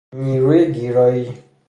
نیروی 0.23 0.71
گیرایی 0.71 1.27